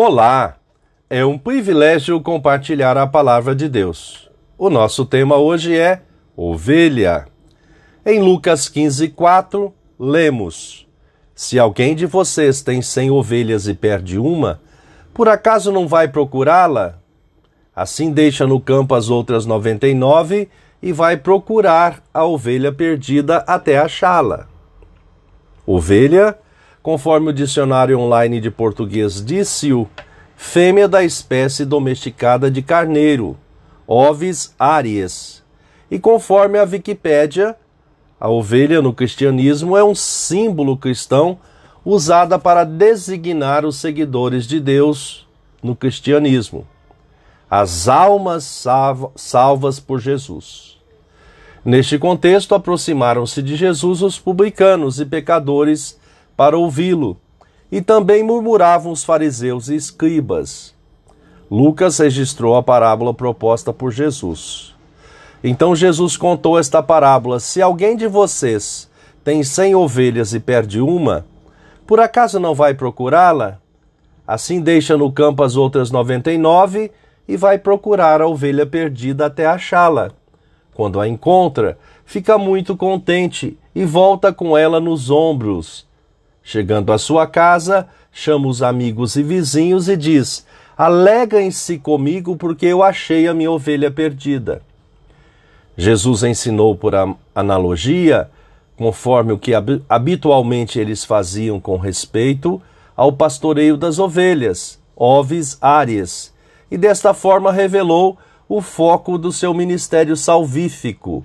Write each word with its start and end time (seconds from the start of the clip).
Olá! 0.00 0.58
É 1.10 1.26
um 1.26 1.36
privilégio 1.36 2.20
compartilhar 2.20 2.96
a 2.96 3.04
palavra 3.04 3.52
de 3.52 3.68
Deus. 3.68 4.30
O 4.56 4.70
nosso 4.70 5.04
tema 5.04 5.36
hoje 5.38 5.76
é 5.76 6.02
ovelha. 6.36 7.26
Em 8.06 8.20
Lucas 8.20 8.68
15, 8.68 9.08
4, 9.08 9.74
lemos: 9.98 10.86
Se 11.34 11.58
alguém 11.58 11.96
de 11.96 12.06
vocês 12.06 12.62
tem 12.62 12.80
cem 12.80 13.10
ovelhas 13.10 13.66
e 13.66 13.74
perde 13.74 14.20
uma, 14.20 14.60
por 15.12 15.28
acaso 15.28 15.72
não 15.72 15.88
vai 15.88 16.06
procurá-la? 16.06 17.00
Assim 17.74 18.12
deixa 18.12 18.46
no 18.46 18.60
campo 18.60 18.94
as 18.94 19.10
outras 19.10 19.46
noventa 19.46 19.88
e 19.88 19.94
nove 19.94 20.48
e 20.80 20.92
vai 20.92 21.16
procurar 21.16 22.04
a 22.14 22.24
ovelha 22.24 22.70
perdida 22.70 23.38
até 23.38 23.76
achá-la. 23.76 24.46
Ovelha 25.66 26.38
conforme 26.88 27.28
o 27.28 27.34
dicionário 27.34 28.00
online 28.00 28.40
de 28.40 28.50
português 28.50 29.22
disse-o, 29.22 29.86
fêmea 30.34 30.88
da 30.88 31.04
espécie 31.04 31.66
domesticada 31.66 32.50
de 32.50 32.62
carneiro, 32.62 33.36
Ovis 33.86 34.54
aries. 34.58 35.44
E 35.90 35.98
conforme 35.98 36.58
a 36.58 36.64
Wikipédia, 36.64 37.54
a 38.18 38.30
ovelha 38.30 38.80
no 38.80 38.94
cristianismo 38.94 39.76
é 39.76 39.84
um 39.84 39.94
símbolo 39.94 40.78
cristão 40.78 41.38
usada 41.84 42.38
para 42.38 42.64
designar 42.64 43.66
os 43.66 43.76
seguidores 43.76 44.46
de 44.46 44.58
Deus 44.58 45.28
no 45.62 45.76
cristianismo, 45.76 46.66
as 47.50 47.86
almas 47.86 48.64
salvas 49.14 49.78
por 49.78 50.00
Jesus. 50.00 50.78
Neste 51.62 51.98
contexto, 51.98 52.54
aproximaram-se 52.54 53.42
de 53.42 53.56
Jesus 53.56 54.00
os 54.00 54.18
publicanos 54.18 54.98
e 54.98 55.04
pecadores 55.04 55.97
para 56.38 56.56
ouvi-lo, 56.56 57.16
e 57.68 57.80
também 57.80 58.22
murmuravam 58.22 58.92
os 58.92 59.02
fariseus 59.02 59.68
e 59.68 59.74
escribas. 59.74 60.72
Lucas 61.50 61.98
registrou 61.98 62.54
a 62.54 62.62
parábola 62.62 63.12
proposta 63.12 63.72
por 63.72 63.90
Jesus. 63.90 64.72
Então 65.42 65.74
Jesus 65.74 66.16
contou 66.16 66.56
esta 66.56 66.80
parábola: 66.80 67.40
Se 67.40 67.60
alguém 67.60 67.96
de 67.96 68.06
vocês 68.06 68.88
tem 69.24 69.42
cem 69.42 69.74
ovelhas 69.74 70.32
e 70.32 70.38
perde 70.38 70.80
uma, 70.80 71.26
por 71.84 71.98
acaso 71.98 72.38
não 72.38 72.54
vai 72.54 72.72
procurá-la? 72.72 73.58
Assim 74.24 74.60
deixa 74.60 74.96
no 74.96 75.10
campo 75.10 75.42
as 75.42 75.56
outras 75.56 75.90
noventa 75.90 76.30
e 76.30 76.38
nove 76.38 76.92
e 77.26 77.36
vai 77.36 77.58
procurar 77.58 78.22
a 78.22 78.28
ovelha 78.28 78.64
perdida 78.64 79.26
até 79.26 79.44
achá-la. 79.44 80.12
Quando 80.72 81.00
a 81.00 81.08
encontra, 81.08 81.76
fica 82.04 82.38
muito 82.38 82.76
contente 82.76 83.58
e 83.74 83.84
volta 83.84 84.32
com 84.32 84.56
ela 84.56 84.78
nos 84.78 85.10
ombros 85.10 85.87
Chegando 86.50 86.94
à 86.94 86.98
sua 86.98 87.26
casa, 87.26 87.86
chama 88.10 88.48
os 88.48 88.62
amigos 88.62 89.16
e 89.16 89.22
vizinhos 89.22 89.86
e 89.86 89.94
diz: 89.94 90.46
Alegrem-se 90.78 91.78
comigo, 91.78 92.38
porque 92.38 92.64
eu 92.64 92.82
achei 92.82 93.28
a 93.28 93.34
minha 93.34 93.50
ovelha 93.50 93.90
perdida. 93.90 94.62
Jesus 95.76 96.22
ensinou 96.22 96.74
por 96.74 96.94
analogia, 97.34 98.30
conforme 98.78 99.30
o 99.30 99.38
que 99.38 99.52
habitualmente 99.86 100.80
eles 100.80 101.04
faziam 101.04 101.60
com 101.60 101.76
respeito 101.76 102.62
ao 102.96 103.12
pastoreio 103.12 103.76
das 103.76 103.98
ovelhas, 103.98 104.80
ovis 104.96 105.58
aries, 105.60 106.32
e 106.70 106.78
desta 106.78 107.12
forma 107.12 107.52
revelou 107.52 108.16
o 108.48 108.62
foco 108.62 109.18
do 109.18 109.30
seu 109.30 109.52
ministério 109.52 110.16
salvífico: 110.16 111.22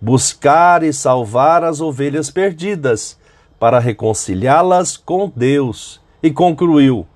buscar 0.00 0.82
e 0.82 0.92
salvar 0.92 1.62
as 1.62 1.80
ovelhas 1.80 2.28
perdidas 2.28 3.22
para 3.58 3.78
reconciliá-las 3.78 4.96
com 4.96 5.32
Deus. 5.34 6.00
E 6.22 6.30
concluiu: 6.30 7.06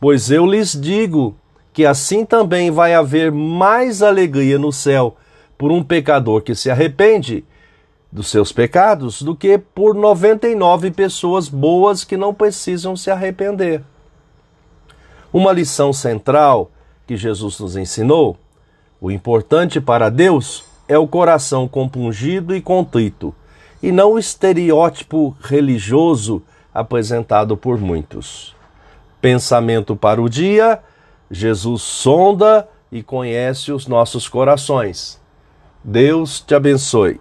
Pois 0.00 0.30
eu 0.30 0.46
lhes 0.46 0.72
digo 0.72 1.36
que 1.72 1.86
assim 1.86 2.24
também 2.24 2.70
vai 2.70 2.94
haver 2.94 3.30
mais 3.30 4.02
alegria 4.02 4.58
no 4.58 4.72
céu 4.72 5.16
por 5.56 5.70
um 5.70 5.82
pecador 5.82 6.42
que 6.42 6.54
se 6.54 6.70
arrepende 6.70 7.44
dos 8.10 8.28
seus 8.28 8.52
pecados 8.52 9.22
do 9.22 9.36
que 9.36 9.58
por 9.58 9.94
99 9.94 10.90
pessoas 10.90 11.48
boas 11.48 12.04
que 12.04 12.16
não 12.16 12.32
precisam 12.32 12.96
se 12.96 13.10
arrepender. 13.10 13.82
Uma 15.32 15.52
lição 15.52 15.92
central 15.92 16.70
que 17.06 17.16
Jesus 17.16 17.58
nos 17.58 17.76
ensinou: 17.76 18.36
o 19.00 19.10
importante 19.10 19.80
para 19.80 20.08
Deus 20.08 20.64
é 20.88 20.98
o 20.98 21.06
coração 21.06 21.68
compungido 21.68 22.56
e 22.56 22.60
contrito 22.60 23.34
e 23.82 23.92
não 23.92 24.12
o 24.12 24.18
estereótipo 24.18 25.36
religioso 25.40 26.42
apresentado 26.72 27.56
por 27.56 27.78
muitos. 27.78 28.54
Pensamento 29.20 29.96
para 29.96 30.20
o 30.20 30.28
dia: 30.28 30.80
Jesus 31.30 31.82
sonda 31.82 32.68
e 32.90 33.02
conhece 33.02 33.72
os 33.72 33.86
nossos 33.86 34.28
corações. 34.28 35.20
Deus 35.82 36.40
te 36.40 36.54
abençoe. 36.54 37.20